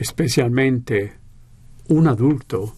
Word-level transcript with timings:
especialmente 0.00 1.12
un 1.88 2.08
adulto, 2.08 2.74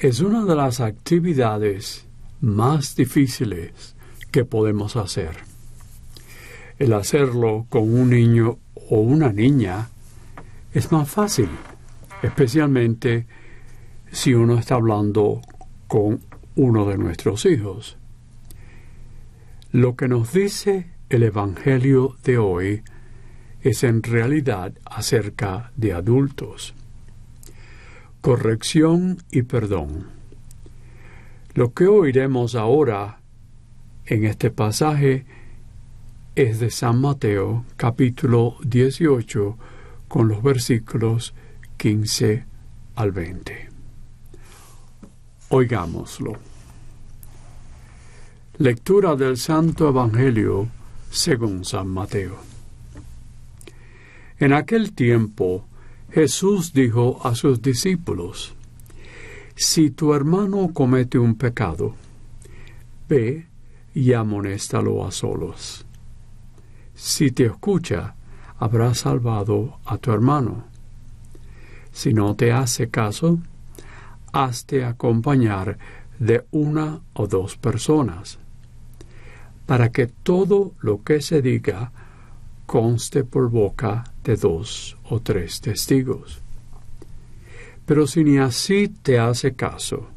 es 0.00 0.18
una 0.18 0.44
de 0.44 0.56
las 0.56 0.80
actividades 0.80 2.06
más 2.40 2.96
difíciles 2.96 3.94
que 4.32 4.44
podemos 4.44 4.96
hacer. 4.96 5.36
El 6.80 6.92
hacerlo 6.92 7.66
con 7.70 7.94
un 7.94 8.10
niño 8.10 8.58
o 8.90 8.98
una 8.98 9.32
niña 9.32 9.90
es 10.72 10.90
más 10.90 11.08
fácil, 11.08 11.48
especialmente 12.20 13.26
si 14.10 14.34
uno 14.34 14.58
está 14.58 14.74
hablando 14.74 15.40
con 15.86 16.20
uno 16.56 16.84
de 16.84 16.98
nuestros 16.98 17.46
hijos. 17.46 17.96
Lo 19.70 19.94
que 19.94 20.08
nos 20.08 20.32
dice 20.32 20.90
el 21.10 21.22
Evangelio 21.22 22.16
de 22.24 22.38
hoy 22.38 22.82
es 23.64 23.82
en 23.82 24.02
realidad 24.02 24.74
acerca 24.84 25.72
de 25.74 25.94
adultos. 25.94 26.74
Corrección 28.20 29.22
y 29.30 29.42
perdón. 29.42 30.08
Lo 31.54 31.72
que 31.72 31.86
oiremos 31.86 32.54
ahora 32.56 33.20
en 34.04 34.26
este 34.26 34.50
pasaje 34.50 35.24
es 36.36 36.60
de 36.60 36.70
San 36.70 37.00
Mateo 37.00 37.64
capítulo 37.76 38.56
18 38.64 39.56
con 40.08 40.28
los 40.28 40.42
versículos 40.42 41.32
15 41.78 42.44
al 42.96 43.12
20. 43.12 43.68
Oigámoslo. 45.48 46.34
Lectura 48.58 49.16
del 49.16 49.38
Santo 49.38 49.88
Evangelio 49.88 50.68
según 51.10 51.64
San 51.64 51.88
Mateo. 51.88 52.53
En 54.38 54.52
aquel 54.52 54.92
tiempo 54.92 55.64
Jesús 56.10 56.72
dijo 56.72 57.20
a 57.24 57.34
sus 57.34 57.62
discípulos, 57.62 58.54
Si 59.54 59.90
tu 59.90 60.12
hermano 60.12 60.70
comete 60.72 61.18
un 61.18 61.36
pecado, 61.36 61.94
ve 63.08 63.46
y 63.94 64.12
amonéstalo 64.12 65.06
a 65.06 65.12
solos. 65.12 65.86
Si 66.94 67.30
te 67.30 67.46
escucha, 67.46 68.16
habrás 68.58 68.98
salvado 68.98 69.78
a 69.84 69.98
tu 69.98 70.10
hermano. 70.10 70.64
Si 71.92 72.12
no 72.12 72.34
te 72.34 72.50
hace 72.50 72.88
caso, 72.88 73.38
hazte 74.32 74.84
acompañar 74.84 75.78
de 76.18 76.44
una 76.50 77.02
o 77.12 77.28
dos 77.28 77.56
personas, 77.56 78.38
para 79.66 79.92
que 79.92 80.08
todo 80.08 80.72
lo 80.80 81.04
que 81.04 81.20
se 81.20 81.40
diga 81.40 81.92
conste 82.66 83.22
por 83.22 83.48
boca 83.48 84.04
de 84.24 84.36
dos 84.36 84.96
o 85.10 85.20
tres 85.20 85.60
testigos. 85.60 86.40
Pero 87.86 88.06
si 88.06 88.24
ni 88.24 88.38
así 88.38 88.88
te 88.88 89.18
hace 89.18 89.54
caso, 89.54 90.08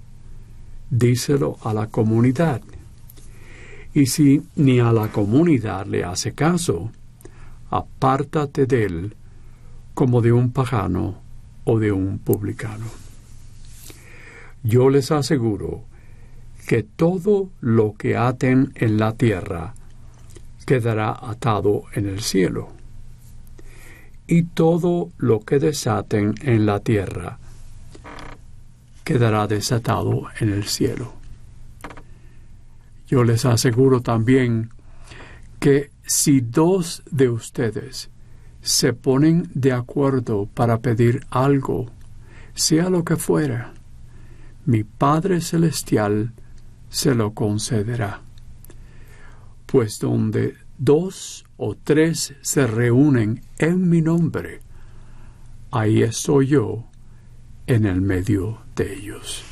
díselo 0.90 1.58
a 1.64 1.74
la 1.74 1.88
comunidad. 1.88 2.62
Y 3.94 4.06
si 4.06 4.42
ni 4.56 4.80
a 4.80 4.92
la 4.94 5.10
comunidad 5.10 5.86
le 5.86 6.04
hace 6.04 6.34
caso, 6.34 6.92
apártate 7.70 8.66
de 8.66 8.86
él 8.86 9.16
como 9.94 10.22
de 10.22 10.32
un 10.32 10.52
pagano 10.52 11.20
o 11.66 11.80
de 11.80 11.92
un 11.92 12.20
publicano. 12.20 12.86
Yo 14.64 14.90
les 14.90 15.12
aseguro 15.12 15.84
que 16.68 16.84
todo 16.84 17.50
lo 17.60 17.94
que 17.94 18.16
aten 18.16 18.72
en 18.76 18.98
la 18.98 19.14
tierra 19.14 19.74
quedará 20.66 21.12
atado 21.12 21.84
en 21.94 22.08
el 22.08 22.22
cielo 22.22 22.77
y 24.28 24.44
todo 24.44 25.10
lo 25.18 25.40
que 25.40 25.60
desaten 25.60 26.36
en 26.42 26.66
la 26.66 26.82
tierra 26.82 27.40
quedará 29.04 29.48
desatado 29.48 30.24
en 30.40 30.50
el 30.50 30.66
cielo. 30.66 31.14
Yo 33.08 33.24
les 33.24 33.46
aseguro 33.46 34.02
también 34.02 34.70
que 35.60 35.92
si 36.06 36.42
dos 36.42 37.04
de 37.10 37.30
ustedes 37.30 38.10
se 38.62 38.92
ponen 38.92 39.50
de 39.54 39.72
acuerdo 39.72 40.46
para 40.54 40.80
pedir 40.80 41.26
algo, 41.30 41.90
sea 42.54 42.90
lo 42.90 43.06
que 43.06 43.16
fuera, 43.16 43.74
mi 44.66 44.84
Padre 44.84 45.40
Celestial 45.40 46.34
se 46.90 47.16
lo 47.16 47.34
concederá. 47.34 48.22
Pues 49.66 50.00
donde 50.00 50.56
dos 50.78 51.46
o 51.58 51.76
tres 51.76 52.36
se 52.42 52.68
reúnen 52.68 53.42
en 53.58 53.90
mi 53.90 54.02
nombre, 54.02 54.62
ahí 55.72 56.04
estoy 56.04 56.48
yo 56.48 56.86
en 57.66 57.86
el 57.86 58.02
medio 58.02 58.60
de 58.76 58.94
ellos. 58.94 59.44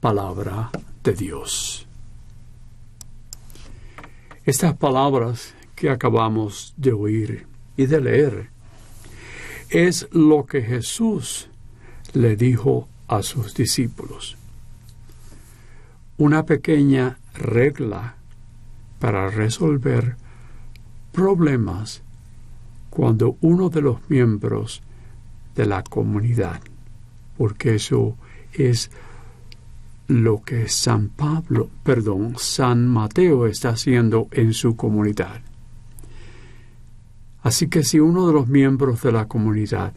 Palabra 0.00 0.70
de 1.02 1.12
Dios. 1.12 1.86
Estas 4.44 4.76
palabras 4.76 5.54
que 5.74 5.90
acabamos 5.90 6.74
de 6.76 6.92
oír 6.92 7.46
y 7.76 7.86
de 7.86 8.00
leer 8.00 8.50
es 9.70 10.08
lo 10.12 10.44
que 10.46 10.62
Jesús 10.62 11.48
le 12.12 12.36
dijo 12.36 12.88
a 13.08 13.22
sus 13.22 13.54
discípulos. 13.54 14.36
Una 16.18 16.44
pequeña 16.44 17.18
regla 17.34 18.16
para 19.00 19.28
resolver 19.30 20.16
problemas 21.10 22.02
cuando 22.90 23.36
uno 23.40 23.70
de 23.70 23.80
los 23.80 24.08
miembros 24.08 24.82
de 25.56 25.66
la 25.66 25.82
comunidad, 25.82 26.60
porque 27.36 27.74
eso 27.76 28.16
es 28.52 28.90
lo 30.06 30.42
que 30.42 30.68
San 30.68 31.08
Pablo, 31.08 31.70
perdón, 31.82 32.34
San 32.36 32.86
Mateo 32.86 33.46
está 33.46 33.70
haciendo 33.70 34.28
en 34.32 34.52
su 34.52 34.76
comunidad. 34.76 35.40
Así 37.42 37.68
que 37.68 37.84
si 37.84 38.00
uno 38.00 38.26
de 38.26 38.32
los 38.32 38.48
miembros 38.48 39.02
de 39.02 39.12
la 39.12 39.26
comunidad 39.26 39.94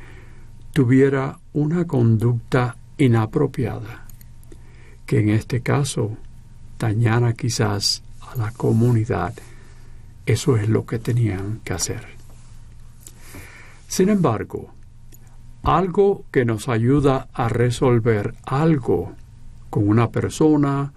tuviera 0.72 1.40
una 1.52 1.86
conducta 1.86 2.78
inapropiada, 2.97 4.06
que 5.06 5.19
en 5.19 5.30
este 5.30 5.62
caso 5.62 6.16
dañara 6.80 7.34
quizás 7.34 8.03
la 8.36 8.52
comunidad. 8.52 9.34
Eso 10.26 10.58
es 10.58 10.70
lo 10.70 10.86
que 10.86 11.00
tenían 11.00 11.60
que 11.64 11.74
hacer. 11.74 12.06
Sin 13.88 14.10
embargo, 14.10 14.74
algo 15.64 16.26
que 16.32 16.46
nos 16.46 16.68
ayuda 16.68 17.28
a 17.34 17.48
resolver 17.50 18.36
algo 18.44 19.14
con 19.70 19.88
una 19.88 20.10
persona 20.10 20.94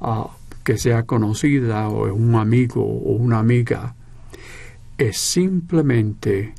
ah, 0.00 0.28
que 0.64 0.78
sea 0.78 1.04
conocida 1.04 1.88
o 1.88 2.12
un 2.12 2.34
amigo 2.34 2.82
o 2.82 3.12
una 3.12 3.38
amiga 3.38 3.94
es 4.98 5.18
simplemente 5.18 6.54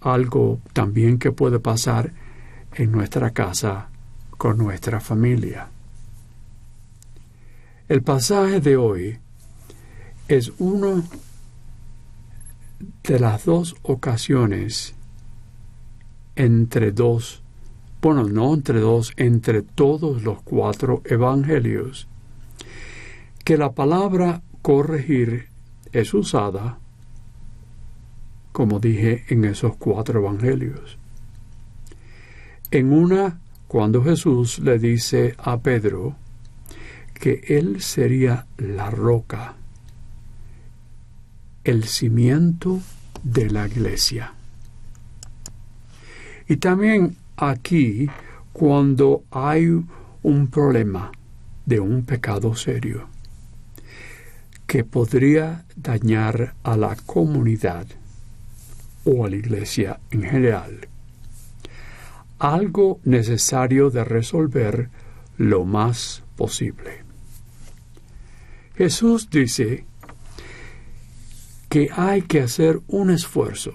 algo 0.00 0.60
también 0.72 1.18
que 1.18 1.32
puede 1.32 1.60
pasar 1.60 2.12
en 2.74 2.92
nuestra 2.92 3.30
casa 3.30 3.88
con 4.36 4.58
nuestra 4.58 5.00
familia. 5.00 5.68
El 7.90 8.04
pasaje 8.04 8.60
de 8.60 8.76
hoy 8.76 9.18
es 10.28 10.52
uno 10.60 11.02
de 13.02 13.18
las 13.18 13.44
dos 13.44 13.74
ocasiones 13.82 14.94
entre 16.36 16.92
dos, 16.92 17.42
bueno, 18.00 18.28
no 18.28 18.54
entre 18.54 18.78
dos, 18.78 19.12
entre 19.16 19.62
todos 19.62 20.22
los 20.22 20.40
cuatro 20.42 21.02
evangelios, 21.04 22.06
que 23.42 23.56
la 23.56 23.72
palabra 23.72 24.40
corregir 24.62 25.48
es 25.90 26.14
usada, 26.14 26.78
como 28.52 28.78
dije, 28.78 29.24
en 29.30 29.46
esos 29.46 29.74
cuatro 29.78 30.20
evangelios. 30.20 30.96
En 32.70 32.92
una, 32.92 33.40
cuando 33.66 34.04
Jesús 34.04 34.60
le 34.60 34.78
dice 34.78 35.34
a 35.38 35.58
Pedro, 35.58 36.14
que 37.20 37.44
Él 37.48 37.82
sería 37.82 38.46
la 38.56 38.90
roca, 38.90 39.54
el 41.62 41.84
cimiento 41.84 42.80
de 43.22 43.50
la 43.50 43.68
iglesia. 43.68 44.32
Y 46.48 46.56
también 46.56 47.16
aquí 47.36 48.08
cuando 48.54 49.22
hay 49.30 49.84
un 50.22 50.46
problema 50.48 51.12
de 51.66 51.78
un 51.78 52.04
pecado 52.04 52.54
serio 52.56 53.06
que 54.66 54.82
podría 54.82 55.66
dañar 55.76 56.54
a 56.62 56.76
la 56.76 56.96
comunidad 57.04 57.86
o 59.04 59.26
a 59.26 59.30
la 59.30 59.36
iglesia 59.36 60.00
en 60.10 60.22
general. 60.22 60.88
Algo 62.38 62.98
necesario 63.04 63.90
de 63.90 64.04
resolver 64.04 64.88
lo 65.36 65.64
más 65.64 66.22
posible. 66.36 67.09
Jesús 68.80 69.28
dice 69.28 69.84
que 71.68 71.90
hay 71.94 72.22
que 72.22 72.40
hacer 72.40 72.80
un 72.88 73.10
esfuerzo 73.10 73.74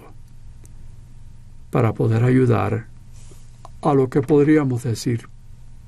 para 1.69 1.93
poder 1.93 2.23
ayudar 2.23 2.87
a 3.83 3.93
lo 3.93 4.09
que 4.09 4.23
podríamos 4.23 4.81
decir 4.81 5.29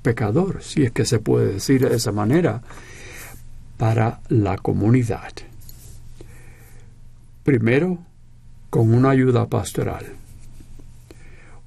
pecador, 0.03 0.61
si 0.61 0.83
es 0.83 0.91
que 0.91 1.03
se 1.03 1.17
puede 1.17 1.53
decir 1.53 1.89
de 1.89 1.95
esa 1.95 2.11
manera, 2.11 2.61
para 3.77 4.21
la 4.29 4.55
comunidad. 4.59 5.31
Primero, 7.43 7.97
con 8.69 8.93
una 8.93 9.09
ayuda 9.09 9.47
pastoral, 9.47 10.05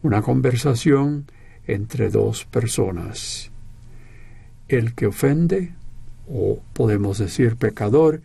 una 0.04 0.22
conversación 0.22 1.26
entre 1.66 2.10
dos 2.10 2.44
personas. 2.44 3.50
El 4.68 4.94
que 4.94 5.08
ofende, 5.08 5.74
o 6.32 6.60
podemos 6.72 7.18
decir 7.18 7.56
pecador, 7.56 8.22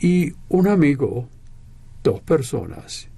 y 0.00 0.34
un 0.48 0.68
amigo, 0.68 1.28
dos 2.02 2.20
personas. 2.20 3.08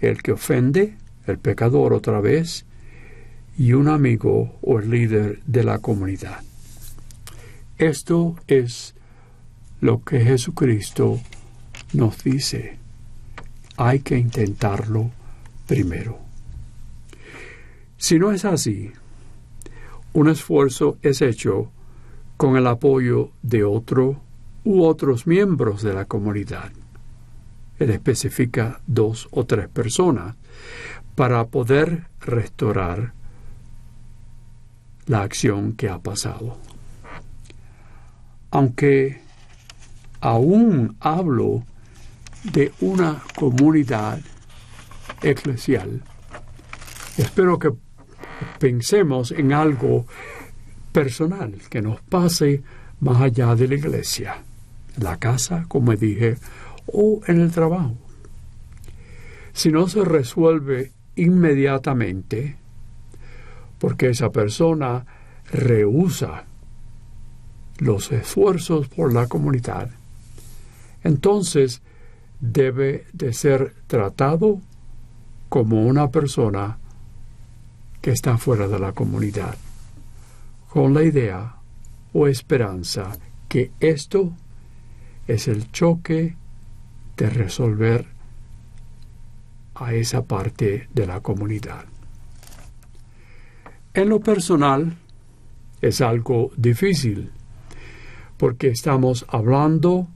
El 0.00 0.22
que 0.22 0.32
ofende, 0.32 0.96
el 1.26 1.38
pecador 1.38 1.92
otra 1.92 2.20
vez, 2.20 2.64
y 3.56 3.72
un 3.72 3.88
amigo 3.88 4.58
o 4.62 4.78
el 4.78 4.90
líder 4.90 5.40
de 5.46 5.64
la 5.64 5.78
comunidad. 5.78 6.42
Esto 7.76 8.36
es 8.46 8.94
lo 9.80 10.02
que 10.02 10.20
Jesucristo 10.20 11.20
nos 11.92 12.22
dice. 12.22 12.76
Hay 13.76 14.00
que 14.00 14.16
intentarlo 14.16 15.10
primero. 15.66 16.18
Si 17.96 18.18
no 18.18 18.32
es 18.32 18.44
así, 18.44 18.92
un 20.12 20.28
esfuerzo 20.28 20.98
es 21.02 21.20
hecho 21.20 21.70
con 22.38 22.56
el 22.56 22.68
apoyo 22.68 23.32
de 23.42 23.64
otro 23.64 24.22
u 24.64 24.84
otros 24.84 25.26
miembros 25.26 25.82
de 25.82 25.92
la 25.92 26.04
comunidad. 26.04 26.70
Él 27.78 27.90
especifica 27.90 28.80
dos 28.86 29.28
o 29.32 29.44
tres 29.44 29.68
personas 29.68 30.36
para 31.16 31.44
poder 31.48 32.06
restaurar 32.20 33.12
la 35.06 35.22
acción 35.22 35.72
que 35.72 35.88
ha 35.88 35.98
pasado. 35.98 36.56
Aunque 38.52 39.20
aún 40.20 40.96
hablo 41.00 41.64
de 42.44 42.72
una 42.80 43.20
comunidad 43.34 44.20
eclesial, 45.22 46.02
espero 47.16 47.58
que 47.58 47.72
pensemos 48.60 49.32
en 49.32 49.52
algo 49.52 50.06
personal 50.98 51.52
que 51.70 51.80
nos 51.80 52.00
pase 52.00 52.60
más 52.98 53.20
allá 53.20 53.54
de 53.54 53.68
la 53.68 53.76
iglesia, 53.76 54.42
la 54.96 55.16
casa, 55.16 55.64
como 55.68 55.94
dije, 55.94 56.36
o 56.88 57.20
en 57.28 57.40
el 57.40 57.52
trabajo. 57.52 57.94
Si 59.52 59.70
no 59.70 59.86
se 59.86 60.04
resuelve 60.04 60.90
inmediatamente, 61.14 62.56
porque 63.78 64.08
esa 64.08 64.30
persona 64.30 65.06
rehúsa 65.52 66.46
los 67.78 68.10
esfuerzos 68.10 68.88
por 68.88 69.12
la 69.12 69.28
comunidad, 69.28 69.90
entonces 71.04 71.80
debe 72.40 73.06
de 73.12 73.32
ser 73.32 73.72
tratado 73.86 74.60
como 75.48 75.86
una 75.86 76.10
persona 76.10 76.78
que 78.00 78.10
está 78.10 78.36
fuera 78.36 78.66
de 78.66 78.80
la 78.80 78.90
comunidad, 78.90 79.54
con 80.68 80.94
la 80.94 81.02
idea 81.02 81.56
o 82.12 82.26
esperanza 82.26 83.12
que 83.48 83.72
esto 83.80 84.32
es 85.26 85.48
el 85.48 85.70
choque 85.72 86.36
de 87.16 87.30
resolver 87.30 88.06
a 89.74 89.92
esa 89.94 90.24
parte 90.24 90.88
de 90.92 91.06
la 91.06 91.20
comunidad. 91.20 91.84
En 93.94 94.08
lo 94.08 94.20
personal 94.20 94.96
es 95.80 96.00
algo 96.00 96.50
difícil 96.56 97.30
porque 98.36 98.68
estamos 98.68 99.26
hablando 99.28 100.08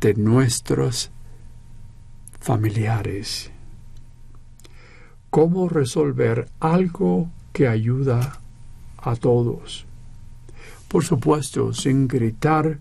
de 0.00 0.14
nuestros 0.14 1.10
familiares. 2.40 3.50
¿Cómo 5.30 5.68
resolver 5.68 6.48
algo 6.60 7.30
que 7.52 7.68
ayuda 7.68 8.40
a 8.98 9.16
todos? 9.16 9.86
Por 10.88 11.04
supuesto, 11.04 11.72
sin 11.72 12.08
gritar, 12.08 12.78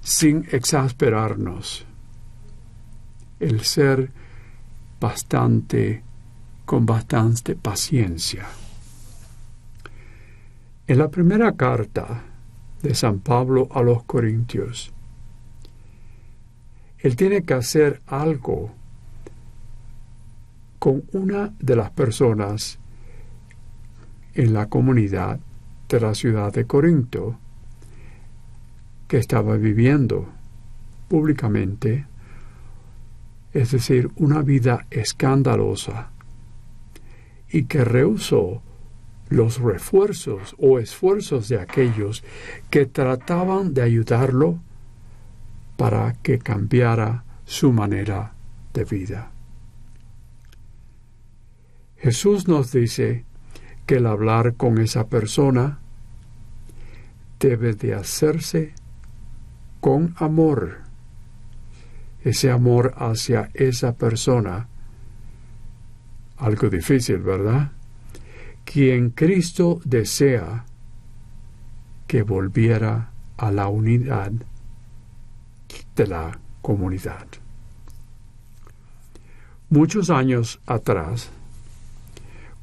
sin 0.00 0.46
exasperarnos. 0.50 1.84
El 3.40 3.60
ser 3.64 4.10
bastante, 5.00 6.02
con 6.64 6.86
bastante 6.86 7.54
paciencia. 7.54 8.46
En 10.86 10.98
la 10.98 11.08
primera 11.08 11.52
carta 11.52 12.24
de 12.82 12.94
San 12.94 13.20
Pablo 13.20 13.68
a 13.70 13.82
los 13.82 14.04
Corintios, 14.04 14.92
él 16.98 17.14
tiene 17.14 17.42
que 17.42 17.54
hacer 17.54 18.00
algo 18.06 18.72
con 20.78 21.04
una 21.12 21.52
de 21.60 21.76
las 21.76 21.90
personas 21.90 22.78
en 24.34 24.52
la 24.52 24.68
comunidad 24.68 25.40
de 25.88 26.00
la 26.00 26.14
ciudad 26.14 26.52
de 26.52 26.66
Corinto 26.66 27.38
que 29.08 29.16
estaba 29.16 29.56
viviendo 29.56 30.28
públicamente, 31.08 32.06
es 33.52 33.72
decir, 33.72 34.10
una 34.16 34.42
vida 34.42 34.86
escandalosa, 34.90 36.10
y 37.50 37.64
que 37.64 37.84
rehusó 37.84 38.62
los 39.30 39.58
refuerzos 39.58 40.54
o 40.58 40.78
esfuerzos 40.78 41.48
de 41.48 41.58
aquellos 41.58 42.22
que 42.70 42.86
trataban 42.86 43.74
de 43.74 43.82
ayudarlo 43.82 44.60
para 45.76 46.12
que 46.22 46.38
cambiara 46.38 47.24
su 47.44 47.72
manera 47.72 48.34
de 48.74 48.84
vida. 48.84 49.32
Jesús 51.96 52.46
nos 52.46 52.72
dice 52.72 53.24
que 53.88 53.96
el 53.96 54.06
hablar 54.06 54.54
con 54.54 54.78
esa 54.78 55.08
persona 55.08 55.80
debe 57.40 57.72
de 57.72 57.94
hacerse 57.94 58.74
con 59.80 60.14
amor. 60.18 60.82
Ese 62.22 62.52
amor 62.52 62.94
hacia 62.98 63.50
esa 63.54 63.96
persona. 63.96 64.68
Algo 66.36 66.68
difícil, 66.68 67.18
¿verdad? 67.18 67.72
quien 68.70 69.08
Cristo 69.10 69.80
desea 69.86 70.66
que 72.06 72.22
volviera 72.22 73.12
a 73.38 73.50
la 73.50 73.68
unidad 73.68 74.30
de 75.96 76.06
la 76.06 76.38
comunidad. 76.60 77.26
Muchos 79.70 80.10
años 80.10 80.60
atrás, 80.66 81.30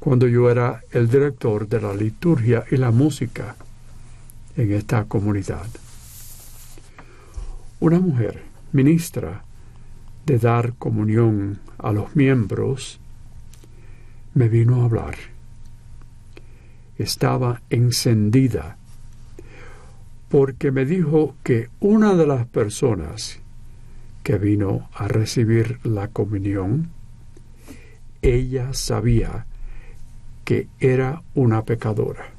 cuando 0.06 0.28
yo 0.28 0.48
era 0.48 0.84
el 0.92 1.08
director 1.08 1.66
de 1.66 1.80
la 1.80 1.92
liturgia 1.92 2.62
y 2.70 2.76
la 2.76 2.92
música 2.92 3.56
en 4.56 4.72
esta 4.72 5.06
comunidad, 5.06 5.66
una 7.80 7.98
mujer, 7.98 8.44
ministra 8.70 9.42
de 10.24 10.38
dar 10.38 10.74
comunión 10.74 11.58
a 11.78 11.90
los 11.90 12.14
miembros, 12.14 13.00
me 14.34 14.48
vino 14.48 14.80
a 14.80 14.84
hablar. 14.84 15.16
Estaba 16.98 17.62
encendida 17.68 18.76
porque 20.28 20.70
me 20.70 20.84
dijo 20.84 21.34
que 21.42 21.68
una 21.80 22.14
de 22.14 22.28
las 22.28 22.46
personas 22.46 23.40
que 24.22 24.38
vino 24.38 24.88
a 24.94 25.08
recibir 25.08 25.80
la 25.82 26.06
comunión, 26.06 26.90
ella 28.22 28.72
sabía 28.72 29.46
que 30.46 30.68
era 30.78 31.24
una 31.34 31.64
pecadora. 31.64 32.32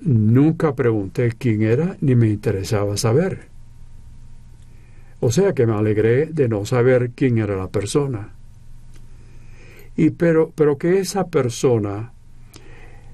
Nunca 0.00 0.74
pregunté 0.74 1.32
quién 1.38 1.62
era 1.62 1.98
ni 2.00 2.16
me 2.16 2.28
interesaba 2.28 2.96
saber. 2.96 3.48
O 5.20 5.30
sea 5.30 5.52
que 5.52 5.66
me 5.66 5.74
alegré 5.74 6.26
de 6.26 6.48
no 6.48 6.64
saber 6.64 7.10
quién 7.10 7.36
era 7.36 7.56
la 7.56 7.68
persona. 7.68 8.30
Y 9.96 10.10
pero, 10.10 10.50
pero 10.54 10.78
que 10.78 10.98
esa 10.98 11.26
persona 11.26 12.14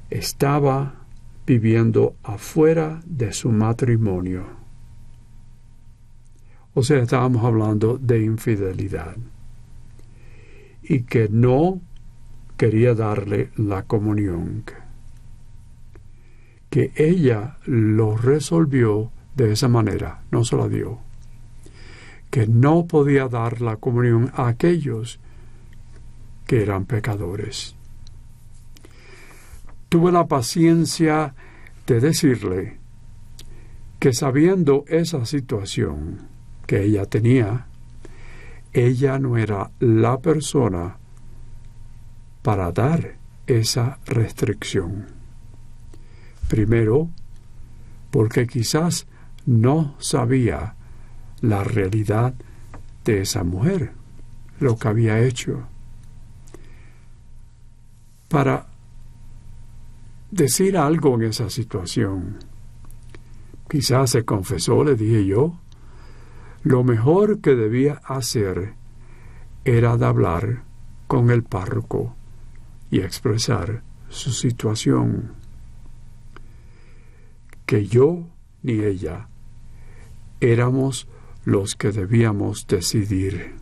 estaba 0.09 0.95
viviendo 1.47 2.15
afuera 2.23 3.01
de 3.07 3.33
su 3.33 3.51
matrimonio. 3.51 4.47
O 6.75 6.85
sea, 6.85 7.03
estábamos 7.03 7.45
hablando 7.45 7.99
de 7.99 8.23
infidelidad. 8.23 9.17
Y 10.81 11.03
que 11.03 11.29
no 11.29 11.81
quería 12.59 12.95
darle 12.95 13.51
la 13.57 13.85
comunión. 13.85 14.65
Que 16.69 16.93
ella 16.97 17.57
lo 17.65 18.17
resolvió 18.17 19.11
de 19.37 19.53
esa 19.53 19.69
manera, 19.69 20.23
no 20.31 20.45
se 20.45 20.57
la 20.57 20.69
dio. 20.69 20.99
Que 22.31 22.47
no 22.47 22.87
podía 22.87 23.29
dar 23.29 23.63
la 23.63 23.77
comunión 23.77 24.31
a 24.35 24.49
aquellos 24.49 25.21
que 26.47 26.63
eran 26.63 26.85
pecadores. 26.85 27.77
Tuve 29.89 30.13
la 30.13 30.27
paciencia 30.27 31.35
de 31.87 32.01
decirle 32.01 32.77
que 33.99 34.13
sabiendo 34.13 34.85
esa 34.89 35.25
situación 35.25 36.29
que 36.67 36.83
ella 36.83 37.07
tenía, 37.07 37.69
ella 38.73 39.19
no 39.19 39.39
era 39.39 39.71
la 39.79 40.21
persona 40.21 40.99
para 42.49 42.73
dar 42.73 43.19
esa 43.47 43.99
restricción. 44.07 45.05
Primero, 46.49 47.11
porque 48.11 48.47
quizás 48.47 49.07
no 49.45 49.97
sabía 49.99 50.75
la 51.43 51.63
realidad 51.63 52.33
de 53.05 53.21
esa 53.21 53.45
mujer, 53.45 53.93
lo 54.61 54.79
que 54.79 54.89
había 54.89 55.21
hecho. 55.21 55.69
Para 58.29 58.69
decir 60.31 60.79
algo 60.79 61.17
en 61.17 61.25
esa 61.25 61.51
situación, 61.51 62.39
quizás 63.69 64.09
se 64.09 64.25
confesó, 64.25 64.85
le 64.85 64.95
dije 64.95 65.27
yo, 65.27 65.61
lo 66.63 66.83
mejor 66.83 67.43
que 67.43 67.55
debía 67.55 68.01
hacer 68.07 68.73
era 69.67 69.99
de 69.99 70.07
hablar 70.07 70.63
con 71.09 71.31
el 71.31 71.43
párroco 71.43 72.15
y 72.91 73.01
expresar 73.01 73.83
su 74.09 74.33
situación. 74.33 75.33
Que 77.67 77.87
yo 77.87 78.27
ni 78.63 78.81
ella 78.81 79.29
éramos 80.41 81.07
los 81.45 81.77
que 81.77 81.93
debíamos 81.93 82.67
decidir. 82.67 83.55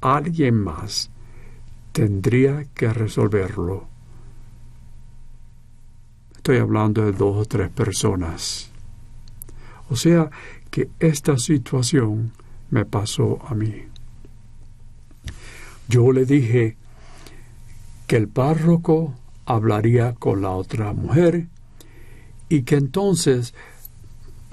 Alguien 0.00 0.56
más 0.56 1.10
tendría 1.92 2.64
que 2.74 2.92
resolverlo. 2.92 3.86
Estoy 6.36 6.58
hablando 6.58 7.04
de 7.04 7.12
dos 7.12 7.36
o 7.36 7.44
tres 7.44 7.70
personas. 7.70 8.72
O 9.88 9.96
sea 9.96 10.30
que 10.70 10.88
esta 10.98 11.38
situación 11.38 12.32
me 12.70 12.84
pasó 12.84 13.38
a 13.46 13.54
mí. 13.54 13.84
Yo 15.86 16.10
le 16.12 16.24
dije 16.24 16.76
que 18.12 18.18
el 18.18 18.28
párroco 18.28 19.14
hablaría 19.46 20.12
con 20.12 20.42
la 20.42 20.50
otra 20.50 20.92
mujer 20.92 21.46
y 22.50 22.64
que 22.64 22.74
entonces 22.74 23.54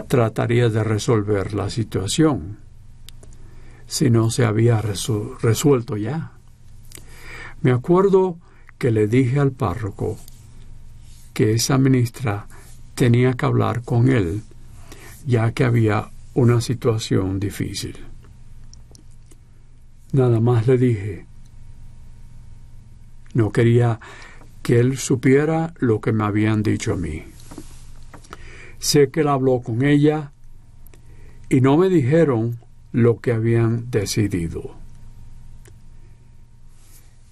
trataría 0.07 0.69
de 0.69 0.81
resolver 0.81 1.53
la 1.53 1.69
situación 1.69 2.59
si 3.85 4.09
no 4.09 4.31
se 4.31 4.45
había 4.45 4.81
resuelto 4.81 5.97
ya. 5.97 6.31
Me 7.61 7.73
acuerdo 7.73 8.37
que 8.77 8.91
le 8.91 9.09
dije 9.09 9.41
al 9.41 9.51
párroco 9.51 10.17
que 11.33 11.51
esa 11.51 11.77
ministra 11.77 12.47
tenía 12.95 13.33
que 13.33 13.45
hablar 13.45 13.83
con 13.83 14.07
él 14.07 14.41
ya 15.25 15.51
que 15.51 15.65
había 15.65 16.11
una 16.33 16.61
situación 16.61 17.41
difícil. 17.41 17.97
Nada 20.13 20.39
más 20.39 20.65
le 20.65 20.77
dije. 20.77 21.28
No 23.39 23.53
quería 23.53 24.01
que 24.61 24.81
él 24.81 24.97
supiera 24.97 25.73
lo 25.79 26.01
que 26.01 26.11
me 26.11 26.25
habían 26.25 26.61
dicho 26.61 26.91
a 26.91 26.97
mí. 26.97 27.23
Sé 28.79 29.11
que 29.11 29.21
él 29.21 29.29
habló 29.29 29.61
con 29.61 29.85
ella 29.85 30.33
y 31.47 31.61
no 31.61 31.77
me 31.77 31.87
dijeron 31.87 32.59
lo 32.91 33.21
que 33.21 33.31
habían 33.31 33.89
decidido. 33.91 34.75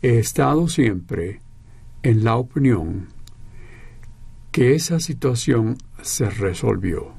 He 0.01 0.17
estado 0.19 0.69
siempre 0.69 1.41
en 2.03 2.23
la 2.23 2.37
opinión 2.37 3.09
que 4.53 4.75
esa 4.75 5.01
situación 5.01 5.77
se 6.01 6.29
resolvió 6.29 7.15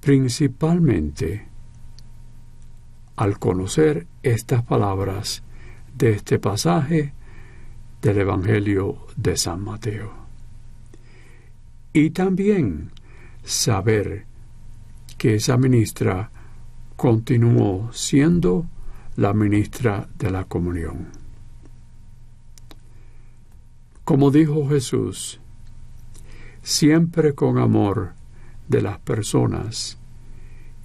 principalmente 0.00 1.48
al 3.16 3.38
conocer 3.38 4.06
estas 4.22 4.62
palabras 4.64 5.44
de 5.96 6.10
este 6.12 6.38
pasaje 6.38 7.12
del 8.02 8.18
Evangelio 8.18 9.06
de 9.16 9.36
San 9.36 9.62
Mateo. 9.62 10.12
Y 11.92 12.10
también 12.10 12.90
saber 13.44 14.26
que 15.16 15.36
esa 15.36 15.56
ministra 15.56 16.30
continuó 16.96 17.92
siendo 17.92 18.66
la 19.16 19.32
ministra 19.32 20.08
de 20.18 20.30
la 20.30 20.44
comunión. 20.44 21.08
Como 24.04 24.30
dijo 24.30 24.68
Jesús, 24.68 25.40
siempre 26.62 27.34
con 27.34 27.58
amor 27.58 28.14
de 28.68 28.82
las 28.82 28.98
personas 28.98 29.98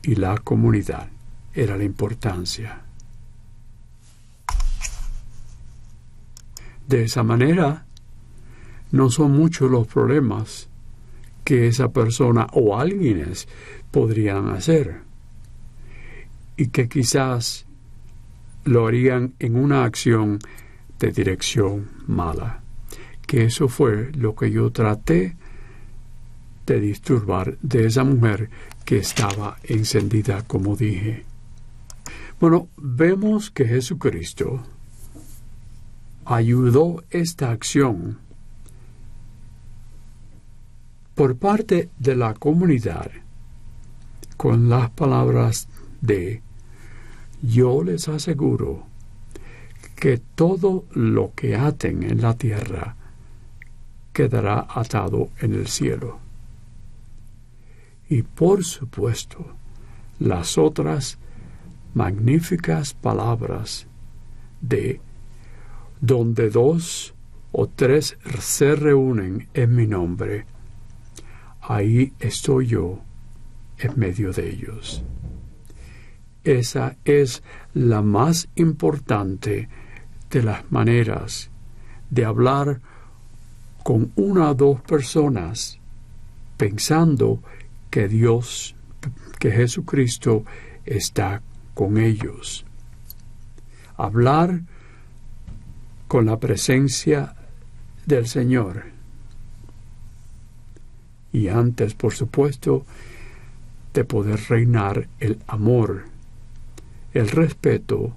y 0.04 0.16
la 0.16 0.38
comunidad 0.38 1.10
era 1.54 1.76
la 1.76 1.84
importancia. 1.84 2.84
De 6.90 7.04
esa 7.04 7.22
manera, 7.22 7.86
no 8.90 9.12
son 9.12 9.34
muchos 9.34 9.70
los 9.70 9.86
problemas 9.86 10.70
que 11.44 11.68
esa 11.68 11.92
persona 11.92 12.48
o 12.54 12.80
alguienes 12.80 13.48
podrían 13.92 14.50
hacer 14.50 15.02
y 16.58 16.70
que 16.70 16.90
quizás 16.90 17.68
lo 18.66 18.88
harían 18.88 19.36
en 19.38 19.56
una 19.56 19.84
acción 19.84 20.40
de 20.98 21.12
dirección 21.12 21.90
mala. 22.08 22.64
Que 23.28 23.46
eso 23.46 23.68
fue 23.68 24.12
lo 24.14 24.34
que 24.34 24.50
yo 24.50 24.72
traté 24.72 25.38
de 26.66 26.80
disturbar 26.80 27.60
de 27.62 27.86
esa 27.86 28.04
mujer 28.04 28.50
que 28.84 28.98
estaba 28.98 29.58
encendida, 29.64 30.42
como 30.48 30.76
dije. 30.76 31.24
Bueno, 32.40 32.68
vemos 32.78 33.52
que 33.52 33.66
Jesucristo 33.66 34.64
ayudó 36.30 37.04
esta 37.10 37.50
acción. 37.50 38.20
Por 41.16 41.38
parte 41.38 41.90
de 41.98 42.16
la 42.16 42.36
comunidad 42.36 43.10
con 44.38 44.70
las 44.70 44.92
palabras 44.92 45.68
de 46.02 46.44
yo 47.42 47.84
les 47.84 48.08
aseguro 48.08 48.86
que 49.96 50.20
todo 50.36 50.86
lo 50.92 51.34
que 51.34 51.56
aten 51.56 52.04
en 52.04 52.22
la 52.22 52.36
tierra 52.38 52.96
quedará 54.14 54.68
atado 54.70 55.30
en 55.40 55.56
el 55.56 55.68
cielo 55.68 56.20
y 58.08 58.22
por 58.22 58.64
supuesto 58.64 59.46
las 60.20 60.60
otras 60.60 61.18
magníficas 61.96 62.94
palabras 62.94 63.88
de 64.62 65.02
donde 66.02 66.50
dos 66.50 67.14
o 67.52 67.68
tres 67.68 68.18
se 68.40 68.76
reúnen 68.76 69.48
en 69.54 69.76
mi 69.76 69.88
nombre, 69.88 70.46
ahí 71.62 72.14
estoy 72.20 72.68
yo 72.68 73.02
en 73.78 74.00
medio 74.00 74.32
de 74.32 74.50
ellos. 74.50 75.04
Esa 76.44 76.96
es 77.06 77.44
la 77.74 78.02
más 78.02 78.50
importante 78.56 79.70
de 80.30 80.44
las 80.44 80.72
maneras 80.72 81.50
de 82.10 82.26
hablar 82.26 82.82
con 83.84 84.12
una 84.16 84.52
o 84.52 84.56
dos 84.56 84.82
personas 84.82 85.80
pensando 86.58 87.42
que 87.90 88.08
Dios, 88.08 88.76
que 89.40 89.52
Jesucristo 89.52 90.44
está 90.86 91.42
con 91.74 91.98
ellos. 91.98 92.66
Hablar 93.96 94.62
con 96.10 96.26
la 96.26 96.40
presencia 96.40 97.36
del 98.08 98.28
Señor. 98.28 98.86
Y 101.32 101.50
antes, 101.50 101.94
por 101.94 102.16
supuesto, 102.16 102.84
de 103.94 104.04
poder 104.06 104.40
reinar 104.50 105.08
el 105.20 105.38
amor, 105.46 106.06
el 107.14 107.30
respeto 107.30 108.16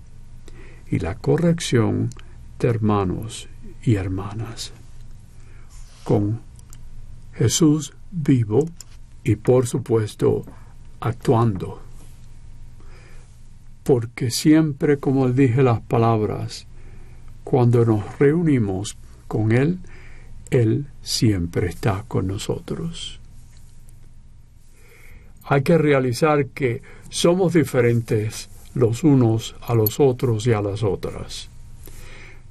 y 0.90 1.00
la 1.00 1.16
corrección 1.16 2.08
de 2.58 2.68
hermanos 2.68 3.50
y 3.82 3.96
hermanas. 3.96 4.72
Con 6.02 6.40
Jesús 7.34 7.92
vivo 8.10 8.70
y 9.22 9.36
por 9.36 9.66
supuesto 9.66 10.46
actuando. 10.98 11.82
Porque 13.82 14.30
siempre, 14.30 14.96
como 14.96 15.28
dije 15.28 15.62
las 15.62 15.82
palabras, 15.82 16.66
cuando 17.44 17.84
nos 17.84 18.18
reunimos 18.18 18.96
con 19.28 19.52
Él, 19.52 19.78
Él 20.50 20.86
siempre 21.02 21.68
está 21.68 22.04
con 22.08 22.26
nosotros. 22.26 23.20
Hay 25.44 25.62
que 25.62 25.76
realizar 25.76 26.46
que 26.46 26.82
somos 27.08 27.52
diferentes 27.54 28.48
los 28.74 29.04
unos 29.04 29.54
a 29.60 29.74
los 29.74 30.00
otros 30.00 30.46
y 30.46 30.52
a 30.52 30.62
las 30.62 30.82
otras, 30.82 31.48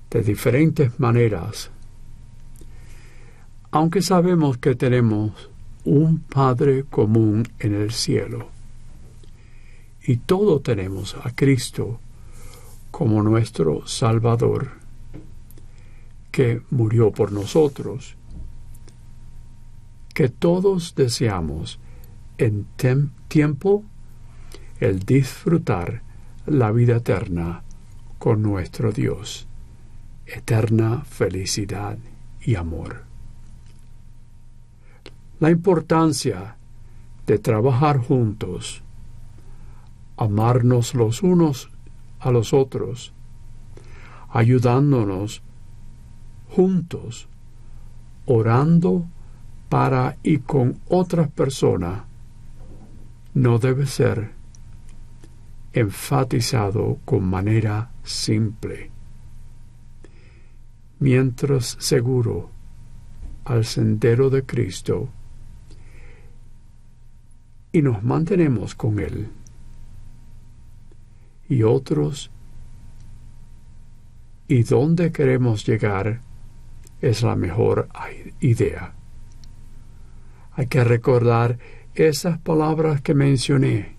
de 0.10 0.22
diferentes 0.22 1.00
maneras, 1.00 1.72
aunque 3.72 4.02
sabemos 4.02 4.58
que 4.58 4.76
tenemos 4.76 5.50
un 5.86 6.20
Padre 6.20 6.84
común 6.84 7.48
en 7.60 7.74
el 7.74 7.92
cielo. 7.92 8.50
Y 10.04 10.18
todo 10.18 10.60
tenemos 10.60 11.16
a 11.24 11.34
Cristo 11.34 12.00
como 12.92 13.24
nuestro 13.24 13.88
Salvador, 13.88 14.81
que 16.32 16.62
murió 16.70 17.12
por 17.12 17.32
nosotros, 17.32 18.16
que 20.14 20.30
todos 20.30 20.96
deseamos 20.96 21.80
en 22.38 22.66
tiempo 23.28 23.84
el 24.80 25.00
disfrutar 25.00 26.02
la 26.46 26.72
vida 26.72 26.98
eterna 26.98 27.64
con 28.18 28.42
nuestro 28.42 28.92
Dios, 28.92 29.48
eterna 30.26 31.04
felicidad 31.06 31.98
y 32.42 32.56
amor. 32.56 33.04
La 35.40 35.50
importancia 35.50 36.58
de 37.26 37.38
trabajar 37.40 37.98
juntos, 37.98 38.84
amarnos 40.18 40.94
los 40.94 41.24
unos 41.24 41.70
a 42.20 42.32
los 42.32 42.54
otros, 42.54 43.14
ayudándonos 44.30 45.42
juntos, 46.52 47.28
orando 48.26 49.08
para 49.70 50.18
y 50.22 50.40
con 50.40 50.80
otras 50.88 51.30
personas, 51.30 52.04
no 53.34 53.58
debe 53.58 53.86
ser 53.86 54.32
enfatizado 55.74 57.00
con 57.06 57.24
manera 57.24 57.92
simple. 58.04 58.92
Mientras 61.00 61.78
seguro 61.80 62.50
al 63.46 63.66
sendero 63.66 64.30
de 64.30 64.46
Cristo, 64.46 65.10
y 67.72 67.82
nos 67.82 68.04
mantenemos 68.04 68.76
con 68.76 69.00
Él. 69.00 69.30
Y 71.48 71.64
otros, 71.64 72.30
y 74.48 74.64
dónde 74.64 75.14
queremos 75.14 75.66
llegar, 75.66 76.22
es 77.02 77.24
la 77.24 77.36
mejor 77.36 77.90
idea. 78.40 78.94
Hay 80.54 80.68
que 80.68 80.84
recordar 80.84 81.58
esas 81.96 82.38
palabras 82.40 83.02
que 83.02 83.14
mencioné. 83.14 83.96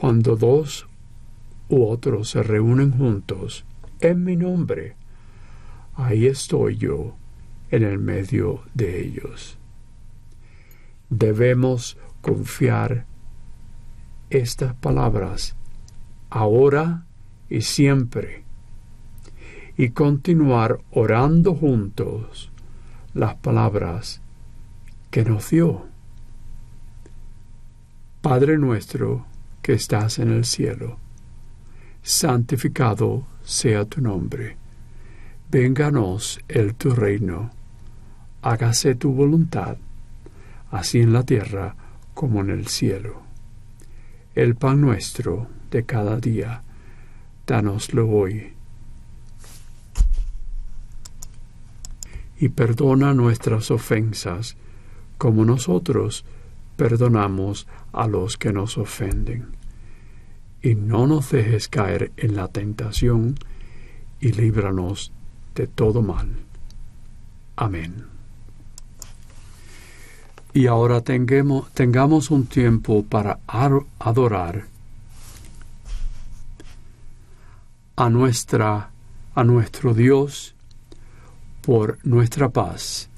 Cuando 0.00 0.36
dos 0.36 0.88
u 1.68 1.84
otros 1.84 2.30
se 2.30 2.42
reúnen 2.42 2.92
juntos 2.92 3.66
en 4.00 4.24
mi 4.24 4.36
nombre, 4.36 4.96
ahí 5.94 6.26
estoy 6.26 6.76
yo 6.76 7.14
en 7.70 7.82
el 7.82 7.98
medio 7.98 8.62
de 8.74 9.00
ellos. 9.00 9.58
Debemos 11.10 11.98
confiar 12.20 13.06
estas 14.30 14.74
palabras 14.74 15.56
ahora 16.30 17.04
y 17.50 17.60
siempre 17.60 18.44
y 19.76 19.90
continuar 19.90 20.78
orando 20.90 21.54
juntos 21.54 22.50
las 23.14 23.34
palabras 23.36 24.20
que 25.10 25.24
nos 25.24 25.50
dio. 25.50 25.86
Padre 28.20 28.58
nuestro 28.58 29.26
que 29.62 29.72
estás 29.72 30.18
en 30.18 30.30
el 30.30 30.44
cielo, 30.44 30.98
santificado 32.02 33.26
sea 33.44 33.84
tu 33.84 34.00
nombre. 34.00 34.56
Vénganos 35.50 36.40
el 36.48 36.74
tu 36.74 36.90
reino. 36.90 37.50
Hágase 38.42 38.94
tu 38.94 39.12
voluntad, 39.12 39.76
así 40.70 41.00
en 41.00 41.12
la 41.12 41.22
tierra 41.24 41.76
como 42.14 42.40
en 42.40 42.50
el 42.50 42.66
cielo. 42.66 43.22
El 44.34 44.56
pan 44.56 44.80
nuestro 44.80 45.48
de 45.70 45.84
cada 45.84 46.18
día, 46.18 46.62
danoslo 47.46 48.08
hoy. 48.08 48.54
Y 52.42 52.48
perdona 52.48 53.14
nuestras 53.14 53.70
ofensas, 53.70 54.56
como 55.16 55.44
nosotros 55.44 56.24
perdonamos 56.76 57.68
a 57.92 58.08
los 58.08 58.36
que 58.36 58.52
nos 58.52 58.78
ofenden. 58.78 59.52
Y 60.60 60.74
no 60.74 61.06
nos 61.06 61.30
dejes 61.30 61.68
caer 61.68 62.10
en 62.16 62.34
la 62.34 62.48
tentación, 62.48 63.36
y 64.20 64.32
líbranos 64.32 65.12
de 65.54 65.68
todo 65.68 66.02
mal. 66.02 66.30
Amén. 67.54 68.06
Y 70.52 70.66
ahora 70.66 71.00
tengamos, 71.02 71.70
tengamos 71.74 72.32
un 72.32 72.46
tiempo 72.46 73.04
para 73.04 73.38
adorar 73.46 74.64
a 77.94 78.10
nuestra 78.10 78.90
a 79.36 79.44
nuestro 79.44 79.94
Dios 79.94 80.56
por 81.62 81.98
nuestra 82.02 82.50
paz 82.50 83.08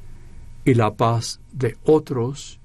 y 0.65 0.75
la 0.75 0.95
paz 0.95 1.41
de 1.53 1.77
otros 1.85 2.61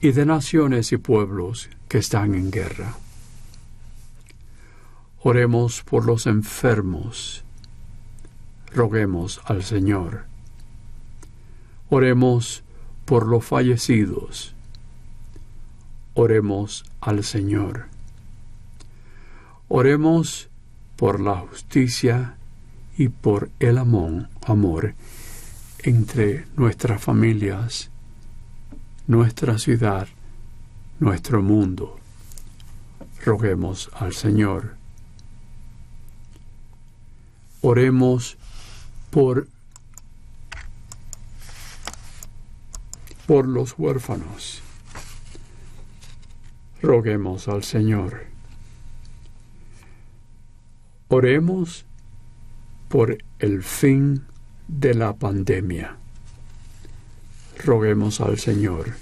y 0.00 0.12
de 0.12 0.24
naciones 0.24 0.92
y 0.92 0.96
pueblos 0.96 1.68
que 1.88 1.98
están 1.98 2.34
en 2.34 2.50
guerra. 2.50 2.96
Oremos 5.22 5.82
por 5.82 6.06
los 6.06 6.26
enfermos. 6.26 7.44
Roguemos 8.72 9.40
al 9.44 9.64
Señor. 9.64 10.26
Oremos 11.88 12.62
por 13.04 13.26
los 13.26 13.44
fallecidos. 13.44 14.54
Oremos 16.14 16.84
al 17.00 17.24
Señor. 17.24 17.86
Oremos 19.68 20.48
por 20.96 21.20
la 21.20 21.36
justicia 21.36 22.36
y 22.96 23.08
por 23.08 23.50
el 23.60 23.78
amor, 23.78 24.28
amor 24.46 24.94
entre 25.80 26.46
nuestras 26.56 27.02
familias, 27.02 27.90
nuestra 29.06 29.58
ciudad, 29.58 30.08
nuestro 30.98 31.42
mundo. 31.42 31.98
Roguemos 33.24 33.90
al 33.94 34.12
Señor. 34.14 34.76
Oremos 37.60 38.36
por 39.10 39.48
por 43.26 43.48
los 43.48 43.74
huérfanos. 43.76 44.62
Roguemos 46.80 47.48
al 47.48 47.64
Señor. 47.64 48.26
Oremos 51.08 51.84
por 52.88 53.18
el 53.38 53.62
fin 53.62 54.24
de 54.68 54.94
la 54.94 55.14
pandemia. 55.14 55.96
Roguemos 57.64 58.20
al 58.20 58.38
Señor. 58.38 58.94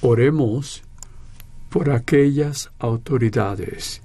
Oremos 0.00 0.82
por 1.70 1.90
aquellas 1.90 2.70
autoridades 2.78 4.02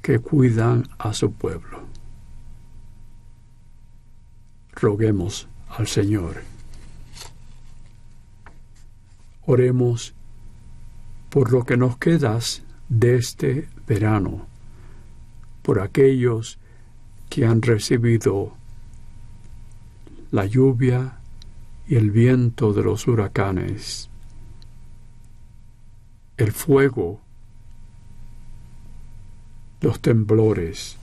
que 0.00 0.18
cuidan 0.18 0.88
a 0.98 1.12
su 1.12 1.32
pueblo. 1.32 1.82
Roguemos 4.72 5.48
al 5.68 5.86
Señor. 5.86 6.42
Oremos 9.46 10.14
por 11.30 11.52
lo 11.52 11.64
que 11.64 11.76
nos 11.76 11.96
quedas 11.98 12.62
de 12.88 13.16
este 13.16 13.68
verano, 13.86 14.46
por 15.62 15.80
aquellos 15.80 16.58
que 17.30 17.46
han 17.46 17.62
recibido 17.62 18.54
la 20.30 20.46
lluvia 20.46 21.18
y 21.86 21.96
el 21.96 22.10
viento 22.10 22.72
de 22.72 22.82
los 22.82 23.06
huracanes, 23.06 24.08
el 26.36 26.52
fuego, 26.52 27.20
los 29.80 30.00
temblores. 30.00 30.96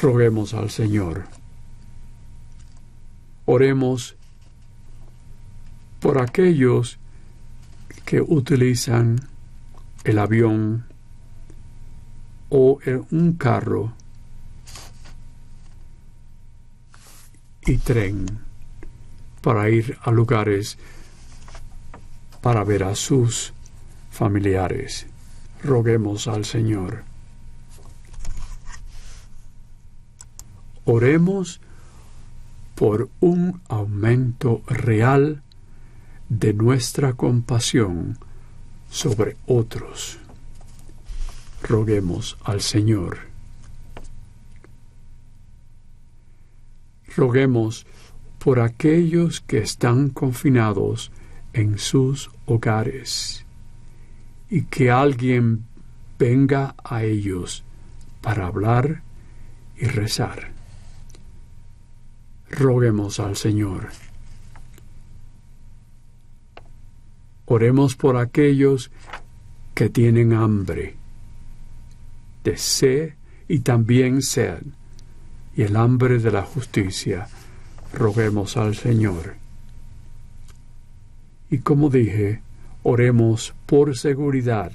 Roguemos 0.00 0.54
al 0.54 0.70
Señor. 0.70 1.24
Oremos 3.46 4.16
por 6.00 6.18
aquellos 6.18 6.98
que 8.04 8.20
utilizan 8.20 9.20
el 10.04 10.18
avión 10.18 10.84
o 12.48 12.78
un 13.10 13.32
carro 13.34 13.92
y 17.66 17.76
tren 17.78 18.26
para 19.42 19.68
ir 19.68 19.98
a 20.02 20.10
lugares 20.10 20.78
para 22.40 22.64
ver 22.64 22.84
a 22.84 22.94
sus 22.94 23.52
familiares. 24.10 25.06
Roguemos 25.62 26.28
al 26.28 26.44
Señor. 26.44 27.04
Oremos 30.84 31.60
por 32.74 33.10
un 33.20 33.60
aumento 33.68 34.62
real 34.66 35.42
de 36.28 36.54
nuestra 36.54 37.14
compasión 37.14 38.18
sobre 38.90 39.36
otros. 39.46 40.18
Roguemos 41.68 42.38
al 42.44 42.62
Señor. 42.62 43.18
Roguemos 47.14 47.86
por 48.38 48.60
aquellos 48.60 49.42
que 49.42 49.58
están 49.58 50.08
confinados 50.08 51.12
en 51.52 51.78
sus 51.78 52.30
hogares 52.46 53.44
y 54.48 54.62
que 54.62 54.90
alguien 54.90 55.66
venga 56.18 56.74
a 56.82 57.04
ellos 57.04 57.64
para 58.22 58.46
hablar 58.46 59.02
y 59.76 59.84
rezar. 59.84 60.52
Roguemos 62.50 63.20
al 63.20 63.36
Señor. 63.36 63.88
Oremos 67.44 67.94
por 67.94 68.16
aquellos 68.16 68.90
que 69.74 69.90
tienen 69.90 70.32
hambre, 70.32 70.96
sed 72.56 73.14
y 73.48 73.60
también 73.60 74.22
sed, 74.22 74.62
y 75.56 75.62
el 75.62 75.76
hambre 75.76 76.18
de 76.18 76.30
la 76.30 76.42
justicia. 76.42 77.28
Roguemos 77.92 78.56
al 78.56 78.76
Señor. 78.76 79.36
Y 81.50 81.58
como 81.58 81.88
dije, 81.88 82.42
oremos 82.82 83.54
por 83.66 83.96
seguridad 83.96 84.72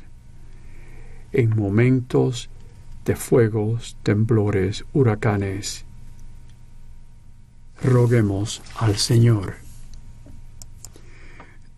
en 1.32 1.56
momentos 1.56 2.50
de 3.06 3.16
fuegos, 3.16 3.98
temblores, 4.04 4.86
huracanes. 4.94 5.86
Roguemos 7.84 8.62
al 8.78 8.98
Señor. 8.98 9.56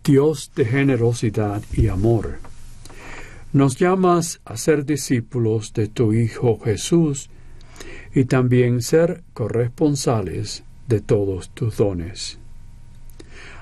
Dios 0.04 0.52
de 0.54 0.64
generosidad 0.64 1.62
y 1.72 1.88
amor, 1.88 2.38
nos 3.52 3.78
llamas 3.78 4.40
a 4.44 4.56
ser 4.56 4.84
discípulos 4.84 5.72
de 5.72 5.88
tu 5.88 6.12
Hijo 6.12 6.58
Jesús 6.58 7.30
y 8.14 8.24
también 8.24 8.82
ser 8.82 9.22
corresponsales 9.32 10.64
de 10.88 11.00
todos 11.00 11.50
tus 11.50 11.76
dones. 11.76 12.38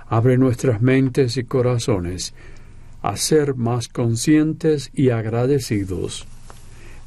Abre 0.09 0.39
nuestras 0.39 0.81
mentes 0.83 1.37
y 1.37 1.45
corazones 1.45 2.35
a 3.03 3.17
ser 3.17 3.55
más 3.55 3.89
conscientes 3.89 4.91
y 4.95 5.11
agradecidos 5.11 6.27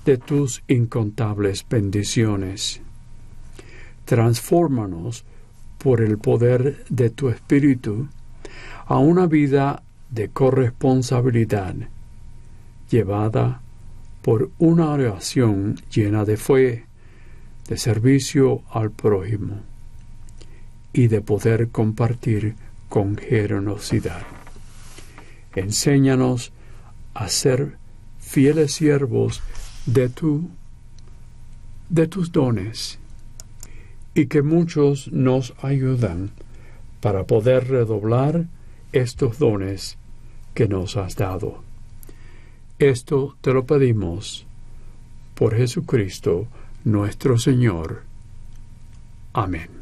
de 0.05 0.17
tus 0.17 0.63
incontables 0.67 1.65
bendiciones. 1.69 2.81
Transfórmanos 4.05 5.25
por 5.77 6.01
el 6.01 6.17
poder 6.17 6.85
de 6.89 7.09
tu 7.09 7.29
Espíritu 7.29 8.07
a 8.85 8.97
una 8.99 9.27
vida 9.27 9.83
de 10.09 10.29
corresponsabilidad, 10.29 11.75
llevada 12.89 13.61
por 14.21 14.51
una 14.57 14.89
oración 14.89 15.75
llena 15.93 16.25
de 16.25 16.37
fe, 16.37 16.85
de 17.67 17.77
servicio 17.77 18.61
al 18.71 18.91
prójimo 18.91 19.61
y 20.93 21.07
de 21.07 21.21
poder 21.21 21.69
compartir 21.69 22.55
con 22.89 23.17
generosidad. 23.17 24.23
Enséñanos 25.55 26.51
a 27.13 27.29
ser 27.29 27.77
fieles 28.19 28.73
siervos 28.73 29.41
de 29.85 30.09
tu 30.09 30.49
de 31.89 32.07
tus 32.07 32.31
dones 32.31 32.99
y 34.13 34.25
que 34.25 34.41
muchos 34.41 35.11
nos 35.11 35.53
ayudan 35.61 36.31
para 36.99 37.25
poder 37.25 37.69
redoblar 37.69 38.47
estos 38.91 39.39
dones 39.39 39.97
que 40.53 40.67
nos 40.67 40.97
has 40.97 41.15
dado. 41.15 41.66
Esto 42.79 43.35
te 43.41 43.53
lo 43.53 43.65
pedimos 43.65 44.45
por 45.33 45.55
Jesucristo 45.55 46.47
nuestro 46.83 47.39
Señor. 47.39 48.03
Amén. 49.33 49.76